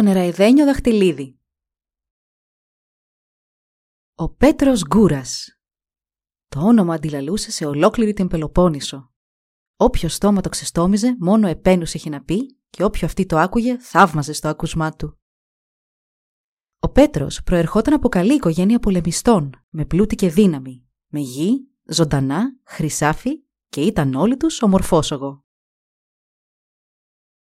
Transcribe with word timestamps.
Το 0.00 0.06
νεραϊδένιο 0.06 0.64
δαχτυλίδι 0.64 1.38
Ο 4.14 4.28
Πέτρος 4.34 4.82
Γκούρας 4.86 5.58
Το 6.48 6.60
όνομα 6.60 6.94
αντιλαλούσε 6.94 7.50
σε 7.50 7.64
ολόκληρη 7.66 8.12
την 8.12 8.28
Πελοπόννησο. 8.28 9.12
Όποιο 9.76 10.08
στόμα 10.08 10.40
το 10.40 10.48
ξεστόμιζε, 10.48 11.16
μόνο 11.18 11.46
επένους 11.46 11.94
είχε 11.94 12.10
να 12.10 12.22
πει 12.22 12.58
και 12.70 12.84
όποιο 12.84 13.06
αυτή 13.06 13.26
το 13.26 13.38
άκουγε, 13.38 13.78
θαύμαζε 13.78 14.32
στο 14.32 14.48
άκουσμά 14.48 14.90
του. 14.92 15.18
Ο 16.78 16.88
Πέτρος 16.88 17.42
προερχόταν 17.42 17.94
από 17.94 18.08
καλή 18.08 18.34
οικογένεια 18.34 18.78
πολεμιστών, 18.78 19.50
με 19.68 19.84
πλούτη 19.84 20.14
και 20.14 20.30
δύναμη, 20.30 20.88
με 21.06 21.20
γη, 21.20 21.68
ζωντανά, 21.84 22.58
χρυσάφι 22.64 23.44
και 23.68 23.80
ήταν 23.80 24.14
όλοι 24.14 24.36
τους 24.36 24.62
ομορφόσογο. 24.62 25.44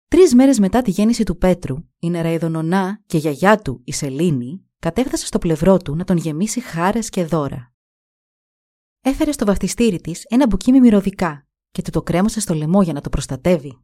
Τρεις 0.09 0.35
μέρες 0.35 0.59
μετά 0.59 0.81
τη 0.81 0.91
γέννηση 0.91 1.23
του 1.23 1.37
Πέτρου, 1.37 1.75
η 1.99 2.09
νεραϊδονονά 2.09 3.03
και 3.05 3.17
η 3.17 3.19
γιαγιά 3.19 3.61
του, 3.61 3.81
η 3.83 3.91
Σελήνη, 3.91 4.65
κατέφτασε 4.79 5.25
στο 5.25 5.39
πλευρό 5.39 5.77
του 5.77 5.95
να 5.95 6.03
τον 6.03 6.17
γεμίσει 6.17 6.59
χάρες 6.59 7.09
και 7.09 7.25
δώρα. 7.25 7.73
Έφερε 9.01 9.31
στο 9.31 9.45
βαφτιστήρι 9.45 10.01
της 10.01 10.23
ένα 10.23 10.47
μπουκί 10.47 10.71
με 10.71 10.79
μυρωδικά 10.79 11.47
και 11.71 11.81
του 11.81 11.89
το 11.89 12.01
κρέμωσε 12.01 12.39
στο 12.39 12.53
λαιμό 12.53 12.81
για 12.81 12.93
να 12.93 13.01
το 13.01 13.09
προστατεύει. 13.09 13.79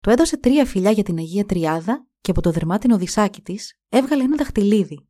Του 0.00 0.10
έδωσε 0.10 0.36
τρία 0.36 0.64
φιλιά 0.64 0.90
για 0.90 1.02
την 1.02 1.18
Αγία 1.18 1.44
Τριάδα 1.44 2.06
και 2.20 2.30
από 2.30 2.40
το 2.40 2.50
δερμάτινο 2.50 2.98
δισάκι 2.98 3.40
της 3.42 3.78
έβγαλε 3.88 4.22
ένα 4.22 4.36
δαχτυλίδι. 4.36 5.08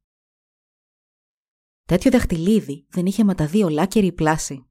Τέτοιο 1.85 2.11
δαχτυλίδι 2.11 2.87
δεν 2.89 3.07
είχε 3.07 3.25
μα 3.25 3.35
τα 3.35 3.47
δύο 3.47 3.69
λάκερη 3.69 4.13
πλάση. 4.13 4.67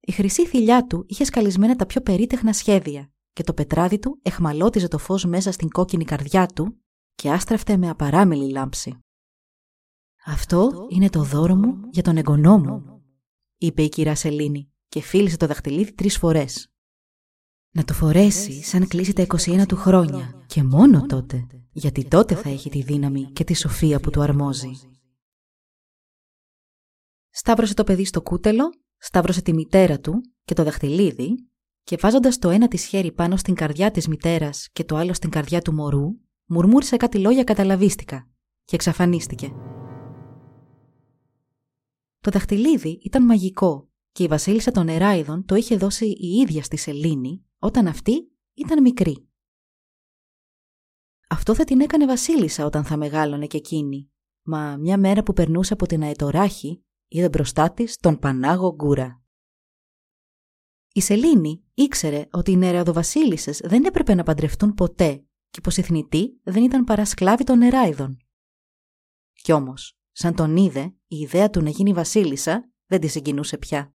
Η 0.00 0.12
χρυσή 0.12 0.46
θηλιά 0.46 0.86
του 0.86 1.04
είχε 1.08 1.24
σκαλισμένα 1.24 1.76
τα 1.76 1.86
πιο 1.86 2.00
περίτεχνα 2.00 2.52
σχέδια 2.52 3.10
και 3.36 3.42
το 3.42 3.54
πετράδι 3.54 3.98
του 3.98 4.18
εχμαλώτιζε 4.22 4.88
το 4.88 4.98
φως 4.98 5.24
μέσα 5.24 5.52
στην 5.52 5.68
κόκκινη 5.68 6.04
καρδιά 6.04 6.46
του 6.46 6.84
και 7.14 7.30
άστραφτε 7.30 7.76
με 7.76 7.88
απαράμιλη 7.88 8.50
λάμψη. 8.50 8.98
«Αυτό 10.24 10.86
είναι 10.88 11.10
το 11.10 11.22
δώρο 11.22 11.54
μου 11.54 11.80
για 11.90 12.02
τον 12.02 12.16
εγγονό 12.16 12.58
μου», 12.58 13.02
είπε 13.56 13.82
η 13.82 13.88
κυρία 13.88 14.14
Σελήνη 14.14 14.72
και 14.88 15.00
φίλησε 15.00 15.36
το 15.36 15.46
δαχτυλίδι 15.46 15.92
τρεις 15.92 16.18
φορές. 16.18 16.72
«Να 17.70 17.84
το 17.84 17.92
φορέσει 17.92 18.62
σαν 18.62 18.88
κλείσει 18.88 19.12
τα 19.12 19.26
21 19.28 19.64
του 19.68 19.76
χρόνια 19.76 20.44
και 20.46 20.62
μόνο 20.62 21.06
τότε, 21.06 21.46
γιατί 21.72 22.08
τότε 22.08 22.34
θα 22.34 22.48
έχει 22.48 22.70
τη 22.70 22.82
δύναμη 22.82 23.24
και 23.24 23.44
τη 23.44 23.54
σοφία 23.54 24.00
που 24.00 24.10
του 24.10 24.20
αρμόζει». 24.20 24.72
Σταύρωσε 27.30 27.74
το 27.74 27.84
παιδί 27.84 28.04
στο 28.04 28.22
κούτελο, 28.22 28.64
σταύρωσε 28.96 29.42
τη 29.42 29.52
μητέρα 29.52 30.00
του 30.00 30.20
και 30.44 30.54
το 30.54 30.64
δαχτυλίδι 30.64 31.50
και 31.86 31.96
βάζοντας 32.00 32.38
το 32.38 32.50
ένα 32.50 32.68
της 32.68 32.84
χέρι 32.84 33.12
πάνω 33.12 33.36
στην 33.36 33.54
καρδιά 33.54 33.90
της 33.90 34.08
μητέρας 34.08 34.68
και 34.72 34.84
το 34.84 34.96
άλλο 34.96 35.14
στην 35.14 35.30
καρδιά 35.30 35.60
του 35.60 35.72
μωρού, 35.72 36.06
μουρμούρισε 36.46 36.96
κάτι 36.96 37.18
λόγια 37.18 37.44
καταλαβίστηκα 37.44 38.28
και 38.64 38.74
εξαφανίστηκε. 38.74 39.52
Το 42.20 42.30
δαχτυλίδι 42.30 43.00
ήταν 43.02 43.24
μαγικό 43.24 43.90
και 44.12 44.22
η 44.22 44.26
βασίλισσα 44.26 44.70
των 44.70 44.88
Εράιδων 44.88 45.44
το 45.44 45.54
είχε 45.54 45.76
δώσει 45.76 46.06
η 46.06 46.28
ίδια 46.42 46.62
στη 46.62 46.76
Σελήνη 46.76 47.44
όταν 47.58 47.86
αυτή 47.86 48.30
ήταν 48.54 48.82
μικρή. 48.82 49.28
Αυτό 51.28 51.54
θα 51.54 51.64
την 51.64 51.80
έκανε 51.80 52.06
βασίλισσα 52.06 52.64
όταν 52.64 52.84
θα 52.84 52.96
μεγάλωνε 52.96 53.46
και 53.46 53.56
εκείνη, 53.56 54.10
μα 54.42 54.76
μια 54.76 54.98
μέρα 54.98 55.22
που 55.22 55.32
περνούσε 55.32 55.72
από 55.72 55.86
την 55.86 56.02
αετοράχη 56.02 56.84
είδε 57.08 57.28
μπροστά 57.28 57.72
της 57.72 57.96
τον 57.96 58.18
Πανάγο 58.18 58.74
Γκούρα. 58.74 59.25
Η 60.96 61.00
Σελήνη 61.00 61.64
ήξερε 61.74 62.28
ότι 62.30 62.50
οι 62.50 62.56
νερεοδοβασίλισσε 62.56 63.50
δεν 63.62 63.84
έπρεπε 63.84 64.14
να 64.14 64.22
παντρευτούν 64.22 64.74
ποτέ 64.74 65.24
και 65.50 65.60
πως 65.60 65.76
η 65.76 65.82
θνητή 65.82 66.40
δεν 66.42 66.62
ήταν 66.64 66.84
παρά 66.84 67.04
σκλάβη 67.04 67.44
των 67.44 67.58
νεράιδων. 67.58 68.16
Κι 69.32 69.52
όμως, 69.52 69.98
σαν 70.12 70.34
τον 70.34 70.56
είδε, 70.56 70.94
η 71.06 71.16
ιδέα 71.16 71.50
του 71.50 71.62
να 71.62 71.70
γίνει 71.70 71.92
βασίλισσα 71.92 72.70
δεν 72.86 73.00
τη 73.00 73.06
συγκινούσε 73.06 73.58
πια. 73.58 73.94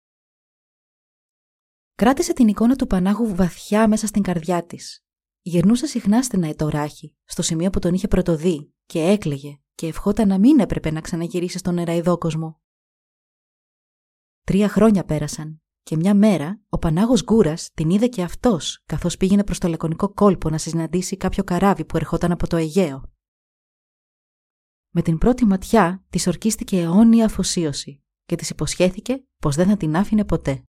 Κράτησε 1.95 2.33
την 2.33 2.49
εικόνα 2.49 2.77
του 2.77 2.87
Πανάγου 2.87 3.35
βαθιά 3.35 3.89
μέσα 3.89 4.07
στην 4.07 4.23
καρδιά 4.23 4.67
της. 4.67 5.05
Γυρνούσε 5.41 5.87
συχνά 5.87 6.23
στην 6.23 6.45
αετοράχη, 6.45 7.17
στο 7.25 7.43
σημείο 7.43 7.71
που 7.71 7.79
τον 7.79 7.95
είχε 7.95 8.09
πρωτοδεί, 8.09 8.73
και 8.87 9.01
έκλαιγε 9.01 9.61
και 9.75 9.87
ευχόταν 9.87 10.29
να 10.29 10.39
μην 10.39 10.61
έπρεπε 10.61 10.91
να 10.91 11.01
ξαναγυρίσει 11.01 11.59
στον 11.59 11.75
νεραϊδόκοσμο. 11.75 12.61
Τρία 14.45 14.69
χρόνια 14.69 15.05
πέρασαν 15.05 15.61
και 15.87 15.97
μια 15.97 16.15
μέρα 16.15 16.61
ο 16.69 16.79
Πανάγος 16.79 17.23
Γκούρας 17.25 17.71
την 17.75 17.91
είδε 17.91 18.09
και 18.09 18.23
αυτός 18.23 18.83
καθώς 18.87 19.17
πήγαινε 19.17 19.45
προς 19.45 19.59
το 19.59 19.69
λακωνικό 19.69 20.13
κόλπο 20.13 20.51
να 20.51 20.59
συναντήσει 20.59 21.17
κάποιο 21.17 21.45
καράβι 21.45 21.85
που 21.85 21.97
ερχόταν 21.97 22.33
από 22.33 22.47
το 22.47 22.57
Αιγαίο. 22.57 23.13
Με 24.91 25.03
την 25.03 25.19
πρώτη 25.19 25.45
ματιά 25.45 26.05
της 26.11 26.27
ορκίστηκε 26.27 26.81
αιώνια 26.81 27.25
αφοσίωση 27.25 28.03
και 28.25 28.37
της 28.37 28.51
υποσχέθηκε 28.51 29.25
πως 29.39 29.57
δεν 29.57 29.67
θα 29.67 29.77
την 29.77 29.97
άφηνε 29.97 30.25
ποτέ. 30.25 30.63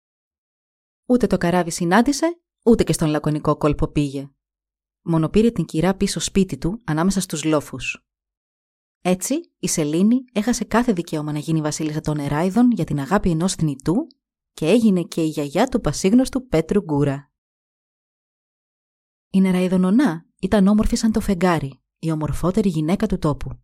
Ούτε 1.07 1.27
το 1.27 1.39
καράβι 1.39 1.71
συνάντησε, 1.71 2.41
ούτε 2.65 2.85
και 2.85 2.93
στον 2.93 3.09
λακωνικό 3.09 3.57
κόλπο 3.57 3.89
πήγε. 3.89 4.31
Μόνο 5.03 5.29
πήρε 5.29 5.51
την 5.51 5.65
κυρά 5.65 5.95
πίσω 5.95 6.21
σπίτι 6.21 6.59
του 6.59 6.81
ανάμεσα 6.85 7.21
στους 7.21 7.45
λόφους. 7.45 8.07
Έτσι, 9.01 9.35
η 9.59 9.69
Σελήνη 9.69 10.25
έχασε 10.33 10.65
κάθε 10.65 10.93
δικαίωμα 10.93 11.33
να 11.33 11.39
γίνει 11.39 11.61
βασίλισσα 11.61 12.01
των 12.01 12.19
Εράιδων 12.19 12.71
για 12.71 12.85
την 12.85 13.01
αγάπη 13.01 13.31
ενός 13.31 13.55
θνητού 13.55 14.07
και 14.55 14.67
έγινε 14.67 15.03
και 15.03 15.23
η 15.23 15.27
γιαγιά 15.27 15.67
του 15.67 15.81
πασίγνωστου 15.81 16.47
Πέτρου 16.47 16.81
Γκούρα. 16.81 17.33
Η 19.31 19.41
Νεραϊδονονά 19.41 20.27
ήταν 20.41 20.67
όμορφη 20.67 20.97
σαν 20.97 21.13
το 21.13 21.21
φεγγάρι, 21.21 21.83
η 21.99 22.11
ομορφότερη 22.11 22.69
γυναίκα 22.69 23.07
του 23.07 23.19
τόπου. 23.19 23.59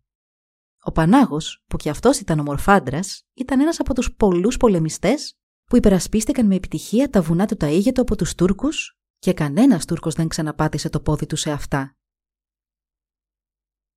Ο 0.83 0.91
Πανάγος, 0.91 1.63
που 1.67 1.77
κι 1.77 1.89
αυτός 1.89 2.19
ήταν 2.19 2.39
ομορφάντρας, 2.39 3.27
ήταν 3.33 3.59
ένας 3.59 3.79
από 3.79 3.93
τους 3.93 4.15
πολλούς 4.15 4.57
πολεμιστές 4.57 5.37
που 5.63 5.75
υπερασπίστηκαν 5.75 6.45
με 6.45 6.55
επιτυχία 6.55 7.09
τα 7.09 7.21
βουνά 7.21 7.45
του 7.45 7.57
Ταΐγετο 7.59 7.99
από 7.99 8.15
τους 8.15 8.35
Τούρκους 8.35 8.99
και 9.19 9.33
κανένας 9.33 9.85
Τούρκος 9.85 10.13
δεν 10.13 10.27
ξαναπάτησε 10.27 10.89
το 10.89 10.99
πόδι 10.99 11.25
του 11.25 11.35
σε 11.35 11.51
αυτά. 11.51 11.95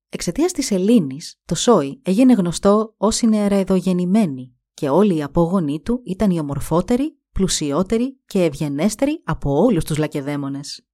Εξαιτίας 0.09 0.51
της 0.51 0.71
Ελλήνης, 0.71 1.39
το 1.45 1.55
Σόι 1.55 2.01
έγινε 2.03 2.33
γνωστό 2.33 2.93
ως 2.97 3.21
η 3.21 3.27
νεαραεδογεννημένη 3.27 4.54
και 4.75 4.89
όλοι 4.89 5.15
οι 5.15 5.23
απόγονοί 5.23 5.81
του 5.81 6.01
ήταν 6.05 6.31
οι 6.31 6.39
ομορφότεροι, 6.39 7.19
πλουσιότεροι 7.31 8.21
και 8.25 8.43
ευγενέστεροι 8.43 9.21
από 9.25 9.51
όλους 9.51 9.83
τους 9.83 9.97
λακεδαίμονες. 9.97 10.87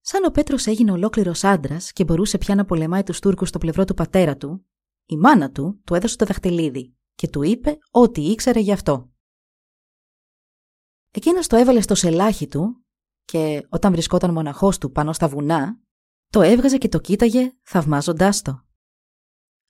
Σαν 0.00 0.24
ο 0.24 0.30
Πέτρος 0.30 0.66
έγινε 0.66 0.92
ολόκληρος 0.92 1.44
άντρας 1.44 1.92
και 1.92 2.04
μπορούσε 2.04 2.38
πια 2.38 2.54
να 2.54 2.64
πολεμάει 2.64 3.02
τους 3.02 3.20
Τούρκους 3.20 3.48
στο 3.48 3.58
πλευρό 3.58 3.84
του 3.84 3.94
πατέρα 3.94 4.36
του, 4.36 4.66
η 5.06 5.16
μάνα 5.16 5.50
του 5.50 5.80
του 5.84 5.94
έδωσε 5.94 6.16
το 6.16 6.24
δαχτυλίδι 6.24 6.96
και 7.14 7.28
του 7.28 7.42
είπε 7.42 7.78
ό,τι 7.90 8.30
ήξερε 8.30 8.60
γι' 8.60 8.72
αυτό. 8.72 9.10
Εκείνος 11.10 11.46
το 11.46 11.56
έβαλε 11.56 11.80
στο 11.80 11.94
σελάχι 11.94 12.46
του 12.46 12.84
και 13.24 13.66
όταν 13.68 13.92
βρισκόταν 13.92 14.32
μοναχός 14.32 14.78
του 14.78 14.90
πάνω 14.90 15.12
στα 15.12 15.28
βουνά, 15.28 15.80
το 16.28 16.42
έβγαζε 16.42 16.78
και 16.78 16.88
το 16.88 16.98
κοίταγε 16.98 17.52
θαυμάζοντάς 17.62 18.42
το. 18.42 18.65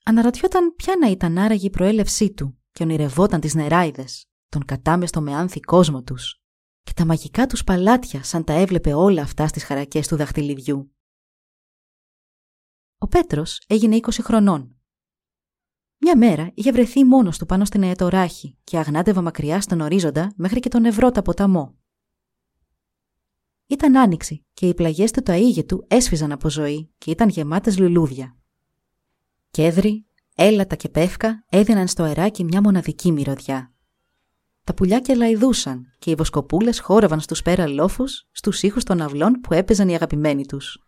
Αναρωτιόταν 0.09 0.75
ποια 0.75 0.95
να 0.99 1.07
ήταν 1.07 1.37
άραγε 1.37 1.65
η 1.65 1.69
προέλευσή 1.69 2.33
του 2.33 2.57
και 2.71 2.83
ονειρευόταν 2.83 3.39
τις 3.39 3.55
νεράιδες, 3.55 4.25
τον 4.49 4.65
κατάμεστο 4.65 5.21
με 5.21 5.35
άνθη 5.35 5.59
κόσμο 5.59 6.03
τους 6.03 6.41
και 6.83 6.91
τα 6.95 7.05
μαγικά 7.05 7.45
τους 7.45 7.63
παλάτια 7.63 8.23
σαν 8.23 8.43
τα 8.43 8.53
έβλεπε 8.53 8.93
όλα 8.93 9.21
αυτά 9.21 9.47
στις 9.47 9.63
χαρακές 9.63 10.07
του 10.07 10.15
δαχτυλιδιού. 10.15 10.95
Ο 12.97 13.07
Πέτρος 13.07 13.61
έγινε 13.67 13.95
20 14.01 14.09
χρονών. 14.21 14.75
Μια 15.97 16.17
μέρα 16.17 16.51
είχε 16.53 16.71
βρεθεί 16.71 17.03
μόνος 17.03 17.37
του 17.37 17.45
πάνω 17.45 17.65
στην 17.65 17.83
αετοράχη 17.83 18.57
και 18.63 18.77
αγνάτευα 18.77 19.21
μακριά 19.21 19.61
στον 19.61 19.81
ορίζοντα 19.81 20.33
μέχρι 20.35 20.59
και 20.59 20.69
τον 20.69 20.85
Ευρώτα 20.85 21.21
ποταμό. 21.21 21.75
Ήταν 23.67 23.97
άνοιξη 23.97 24.45
και 24.53 24.67
οι 24.67 24.73
πλαγιές 24.73 25.11
του 25.11 25.21
του 25.65 25.85
έσφιζαν 25.87 26.31
από 26.31 26.49
ζωή 26.49 26.93
και 26.97 27.11
ήταν 27.11 27.29
γεμάτες 27.29 27.79
λουλούδια. 27.79 28.37
Κέδρι, 29.57 30.05
έλατα 30.35 30.75
και 30.75 30.89
πεύκα 30.89 31.45
έδιναν 31.49 31.87
στο 31.87 32.03
αεράκι 32.03 32.43
μια 32.43 32.61
μοναδική 32.61 33.11
μυρωδιά. 33.11 33.73
Τα 34.63 34.73
πουλιάκια 34.73 35.15
λαϊδούσαν 35.15 35.85
και 35.99 36.09
οι 36.11 36.15
βοσκοπούλες 36.15 36.79
χόρευαν 36.79 37.19
στους 37.19 37.41
πέρα 37.41 37.67
λόφους 37.67 38.27
στους 38.31 38.63
ήχους 38.63 38.83
των 38.83 39.01
αυλών 39.01 39.33
που 39.33 39.53
έπαιζαν 39.53 39.89
οι 39.89 39.95
αγαπημένοι 39.95 40.45
τους. 40.45 40.83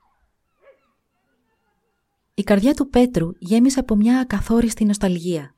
Η 2.34 2.44
καρδιά 2.44 2.74
του 2.74 2.90
Πέτρου 2.90 3.30
γέμισε 3.40 3.80
από 3.80 3.96
μια 3.96 4.20
ακαθόριστη 4.20 4.86
νοσταλγία. 4.86 5.56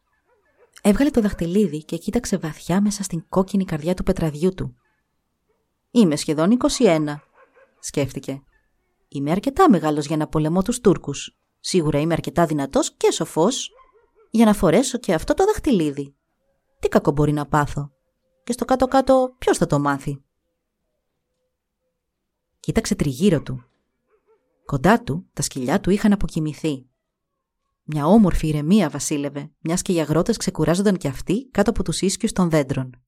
Έβγαλε 0.81 1.09
το 1.09 1.21
δαχτυλίδι 1.21 1.83
και 1.83 1.97
κοίταξε 1.97 2.37
βαθιά 2.37 2.81
μέσα 2.81 3.03
στην 3.03 3.25
κόκκινη 3.29 3.65
καρδιά 3.65 3.93
του 3.93 4.03
πετραδιού 4.03 4.53
του. 4.53 4.75
«Είμαι 5.91 6.15
σχεδόν 6.15 6.57
21», 6.79 7.15
σκέφτηκε. 7.79 8.43
«Είμαι 9.07 9.31
αρκετά 9.31 9.69
μεγάλος 9.69 10.05
για 10.05 10.17
να 10.17 10.27
πολεμώ 10.27 10.61
τους 10.61 10.79
Τούρκους. 10.79 11.40
Σίγουρα 11.63 11.99
είμαι 11.99 12.13
αρκετά 12.13 12.45
δυνατός 12.45 12.91
και 12.91 13.11
σοφός 13.11 13.71
για 14.29 14.45
να 14.45 14.53
φορέσω 14.53 14.97
και 14.97 15.13
αυτό 15.13 15.33
το 15.33 15.45
δαχτυλίδι. 15.45 16.15
Τι 16.79 16.87
κακό 16.87 17.11
μπορεί 17.11 17.31
να 17.31 17.45
πάθω. 17.45 17.91
Και 18.43 18.51
στο 18.51 18.65
κάτω-κάτω 18.65 19.35
ποιος 19.37 19.57
θα 19.57 19.65
το 19.65 19.79
μάθει». 19.79 20.23
Κοίταξε 22.59 22.95
τριγύρω 22.95 23.41
του. 23.41 23.65
Κοντά 24.65 25.03
του 25.03 25.29
τα 25.33 25.41
σκυλιά 25.41 25.79
του 25.79 25.89
είχαν 25.89 26.11
αποκοιμηθεί. 26.11 26.85
Μια 27.83 28.05
όμορφη 28.05 28.47
ηρεμία 28.47 28.89
βασίλευε, 28.89 29.51
μιας 29.59 29.81
και 29.81 29.93
οι 29.93 29.99
αγρότες 29.99 30.37
ξεκουράζονταν 30.37 30.97
κι 30.97 31.07
αυτοί 31.07 31.47
κάτω 31.51 31.69
από 31.69 31.83
τους 31.83 32.01
ίσκιους 32.01 32.31
των 32.31 32.49
δέντρων. 32.49 33.01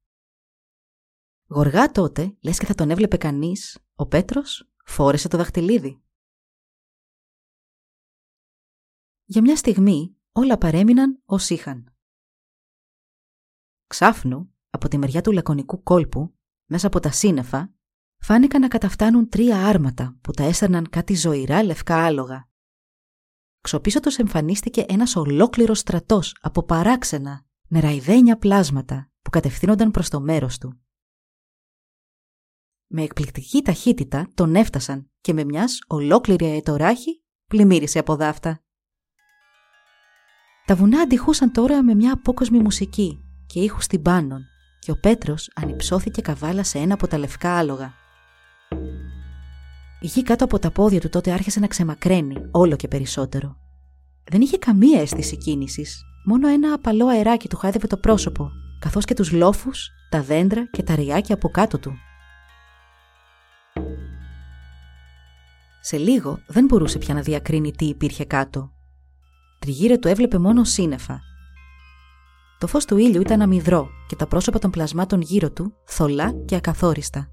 Γοργά 1.48 1.92
τότε, 1.92 2.36
λες 2.42 2.58
και 2.58 2.66
θα 2.66 2.76
τον 2.76 2.90
έβλεπε 2.90 3.18
κανείς, 3.18 3.78
ο 3.96 4.06
Πέτρος 4.06 4.70
φόρεσε 4.86 5.28
το 5.28 5.38
δαχτυλίδι. 5.38 6.02
Για 9.34 9.42
μια 9.42 9.56
στιγμή 9.56 10.16
όλα 10.32 10.58
παρέμειναν 10.58 11.22
ως 11.26 11.50
είχαν. 11.50 11.94
Ξάφνου, 13.88 14.54
από 14.70 14.88
τη 14.88 14.98
μεριά 14.98 15.22
του 15.22 15.32
λακωνικού 15.32 15.84
κόλπου, 15.84 16.36
μέσα 16.66 16.88
από 16.88 17.00
τα 17.00 17.12
σύννεφα, 17.12 17.74
φάνηκαν 18.18 18.62
να 18.62 18.68
καταφτάνουν 18.68 19.30
τρία 19.30 19.68
άρματα 19.68 20.18
που 20.22 20.32
τα 20.32 20.44
έστερναν 20.44 20.90
κάτι 20.90 21.16
ζωηρά 21.16 21.64
λευκά 21.64 22.06
άλογα. 22.06 22.50
Ξοπίσω 23.62 24.00
τους 24.00 24.18
εμφανίστηκε 24.18 24.86
ένας 24.88 25.16
ολόκληρος 25.16 25.80
στρατός 25.80 26.38
από 26.42 26.64
παράξενα, 26.64 27.46
νεραϊδένια 27.68 28.38
πλάσματα 28.38 29.12
που 29.22 29.30
κατευθύνονταν 29.30 29.92
προς 29.92 30.10
το 30.10 30.22
μέρος 30.22 30.58
του. 30.58 30.82
Με 32.88 33.04
εκπληκτική 33.04 33.62
ταχύτητα 33.62 34.28
τον 34.34 34.56
έφτασαν 34.56 35.12
και 35.22 35.34
με 35.34 35.44
μιας 35.44 35.80
ολόκληρη 35.88 36.46
αετοράχη 36.46 37.24
πλημμύρισε 37.48 38.00
από 38.00 38.16
δάφτα. 38.16 38.64
Τα 40.66 40.76
βουνά 40.76 41.00
αντιχούσαν 41.00 41.52
τώρα 41.52 41.84
με 41.84 41.96
μια 41.96 42.14
απόκοσμη 42.14 42.60
μουσική 42.60 43.24
και 43.46 43.60
ήχους 43.60 43.88
τυμπάνων 43.88 44.46
και 44.80 44.92
ο 44.92 45.00
Πέτρος 45.00 45.50
ανυψώθηκε 45.56 46.22
καβάλα 46.22 46.64
σε 46.64 46.78
ένα 46.78 46.94
από 46.94 47.08
τα 47.08 47.18
λευκά 47.18 47.58
άλογα. 47.58 47.94
Η 50.00 50.08
γη 50.08 50.24
κάτω 50.24 50.44
από 50.44 50.60
τα 50.60 50.72
πόδια 50.72 51.00
του 51.00 51.10
τότε 51.10 51.32
άρχισε 51.32 51.60
να 51.60 51.68
ξεμακραίνει 51.68 52.36
όλο 52.52 52.76
και 52.76 52.88
περισσότερο. 52.88 53.58
Δεν 54.24 54.42
είχε 54.42 54.58
καμία 54.58 55.02
αίσθηση 55.02 55.38
κίνησης, 55.38 56.04
μόνο 56.26 56.48
ένα 56.48 56.74
απαλό 56.74 57.08
αεράκι 57.08 57.50
του 57.50 57.58
χάιδευε 57.58 57.88
το 57.88 57.98
πρόσωπο, 57.98 58.52
καθώς 58.80 59.06
και 59.06 59.14
τους 59.14 59.32
λόφους, 59.32 59.90
τα 60.10 60.22
δέντρα 60.22 60.70
και 60.72 60.84
τα 60.84 60.96
ριάκια 60.96 61.36
από 61.36 61.50
κάτω 61.50 61.80
του. 61.80 61.94
Σε 65.82 65.98
λίγο 65.98 66.40
δεν 66.48 66.66
μπορούσε 66.66 66.98
πια 66.98 67.14
να 67.14 67.22
διακρίνει 67.22 67.72
τι 67.72 67.86
υπήρχε 67.86 68.26
κάτω. 68.26 68.73
Τριγύρω 69.64 70.00
του 70.00 70.08
έβλεπε 70.08 70.38
μόνο 70.38 70.64
σύννεφα. 70.64 71.22
Το 72.60 72.68
φως 72.68 72.86
του 72.86 72.98
ήλιου 72.98 73.22
ήταν 73.22 73.42
αμυδρό 73.42 73.90
και 74.08 74.16
τα 74.16 74.28
πρόσωπα 74.28 74.60
των 74.60 74.72
πλασμάτων 74.72 75.22
γύρω 75.22 75.52
του 75.52 75.74
θολά 75.86 76.32
και 76.46 76.56
ακαθόριστα. 76.56 77.32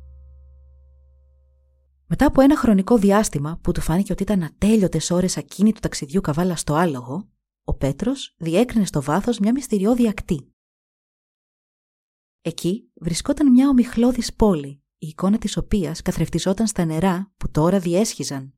Μετά 2.06 2.26
από 2.26 2.40
ένα 2.40 2.56
χρονικό 2.56 2.98
διάστημα 2.98 3.58
που 3.62 3.72
του 3.72 3.80
φάνηκε 3.80 4.12
ότι 4.12 4.22
ήταν 4.22 4.42
ατέλειωτες 4.42 5.10
ώρες 5.10 5.36
ακίνη 5.36 5.72
του 5.72 5.80
ταξιδιού 5.80 6.20
καβάλα 6.20 6.56
στο 6.56 6.74
άλογο, 6.74 7.28
ο 7.64 7.74
Πέτρος 7.74 8.34
διέκρινε 8.38 8.84
στο 8.84 9.02
βάθος 9.02 9.38
μια 9.38 9.52
μυστηριώδη 9.52 10.08
ακτή. 10.08 10.54
Εκεί 12.40 12.90
βρισκόταν 13.00 13.50
μια 13.50 13.68
ομιχλώδης 13.68 14.34
πόλη, 14.34 14.82
η 14.98 15.06
εικόνα 15.06 15.38
της 15.38 15.56
οποίας 15.56 16.02
καθρεφτιζόταν 16.02 16.66
στα 16.66 16.84
νερά 16.84 17.32
που 17.36 17.50
τώρα 17.50 17.78
διέσχιζαν. 17.78 18.54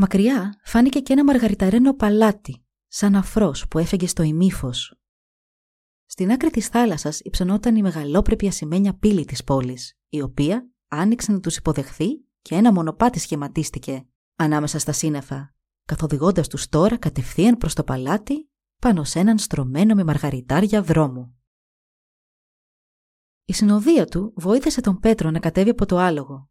Μακριά 0.00 0.60
φάνηκε 0.64 1.00
και 1.00 1.12
ένα 1.12 1.24
μαργαριταρένο 1.24 1.94
παλάτι, 1.94 2.64
σαν 2.86 3.14
αφρός 3.14 3.68
που 3.68 3.78
έφεγε 3.78 4.06
στο 4.06 4.22
ημίφος. 4.22 4.98
Στην 6.06 6.30
άκρη 6.30 6.50
της 6.50 6.68
θάλασσας 6.68 7.20
υψωνόταν 7.20 7.76
η 7.76 7.82
μεγαλόπρεπη 7.82 8.46
ασημένια 8.46 8.94
πύλη 8.94 9.24
της 9.24 9.44
πόλης, 9.44 9.98
η 10.08 10.22
οποία 10.22 10.70
άνοιξε 10.88 11.32
να 11.32 11.40
τους 11.40 11.56
υποδεχθεί 11.56 12.24
και 12.42 12.54
ένα 12.54 12.72
μονοπάτι 12.72 13.18
σχηματίστηκε 13.18 14.06
ανάμεσα 14.36 14.78
στα 14.78 14.92
σύννεφα, 14.92 15.54
καθοδηγώντας 15.84 16.48
τους 16.48 16.68
τώρα 16.68 16.96
κατευθείαν 16.96 17.56
προς 17.56 17.74
το 17.74 17.84
παλάτι 17.84 18.50
πάνω 18.78 19.04
σε 19.04 19.18
έναν 19.18 19.38
στρωμένο 19.38 19.94
με 19.94 20.04
μαργαριτάρια 20.04 20.82
δρόμο. 20.82 21.34
Η 23.44 23.52
συνοδεία 23.52 24.04
του 24.04 24.32
βοήθησε 24.36 24.80
τον 24.80 24.98
Πέτρο 24.98 25.30
να 25.30 25.38
κατέβει 25.38 25.70
από 25.70 25.86
το 25.86 25.98
άλογο. 25.98 26.50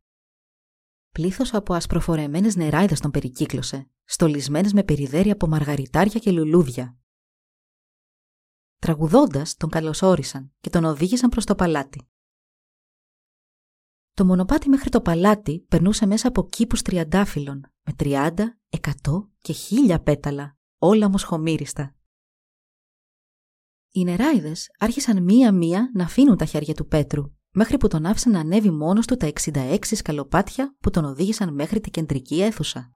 Πλήθος 1.11 1.53
από 1.53 1.73
ασπροφορεμένες 1.73 2.55
νεράιδες 2.55 2.99
τον 2.99 3.11
περικύκλωσε, 3.11 3.89
στολισμένες 4.03 4.73
με 4.73 4.83
περιδέρια 4.83 5.33
από 5.33 5.47
μαργαριτάρια 5.47 6.19
και 6.19 6.31
λουλούδια. 6.31 6.97
Τραγουδώντας, 8.79 9.55
τον 9.55 9.69
καλωσόρισαν 9.69 10.53
και 10.59 10.69
τον 10.69 10.83
οδήγησαν 10.83 11.29
προς 11.29 11.45
το 11.45 11.55
παλάτι. 11.55 12.07
Το 14.13 14.25
μονοπάτι 14.25 14.69
μέχρι 14.69 14.89
το 14.89 15.01
παλάτι 15.01 15.59
περνούσε 15.59 16.05
μέσα 16.05 16.27
από 16.27 16.49
κήπους 16.49 16.81
τριαντάφυλλων 16.81 17.73
με 17.81 17.93
τριάντα, 17.93 18.57
εκατό 18.69 19.29
και 19.37 19.53
χίλια 19.53 20.01
πέταλα, 20.01 20.57
όλα 20.77 21.05
όμως 21.05 21.23
χομύριστα. 21.23 21.95
Οι 23.89 24.03
νεράιδες 24.03 24.71
άρχισαν 24.79 25.23
μία-μία 25.23 25.91
να 25.93 26.03
αφήνουν 26.03 26.37
τα 26.37 26.45
χέρια 26.45 26.73
του 26.73 26.87
Πέτρου, 26.87 27.36
μέχρι 27.57 27.77
που 27.77 27.87
τον 27.87 28.05
άφησαν 28.05 28.31
να 28.31 28.39
ανέβει 28.39 28.71
μόνος 28.71 29.05
του 29.05 29.17
τα 29.17 29.31
66 29.43 29.77
σκαλοπάτια 29.81 30.75
που 30.79 30.89
τον 30.89 31.05
οδήγησαν 31.05 31.53
μέχρι 31.53 31.79
την 31.79 31.91
κεντρική 31.91 32.41
αίθουσα. 32.41 32.91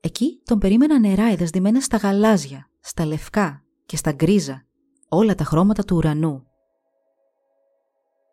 Εκεί 0.00 0.40
τον 0.44 0.58
περίμεναν 0.58 1.00
νεράιδες 1.00 1.50
ντυμένες 1.50 1.84
στα 1.84 1.96
γαλάζια, 1.96 2.70
στα 2.80 3.06
λευκά 3.06 3.62
και 3.86 3.96
στα 3.96 4.12
γκρίζα, 4.12 4.66
όλα 5.08 5.34
τα 5.34 5.44
χρώματα 5.44 5.84
του 5.84 5.96
ουρανού, 5.96 6.46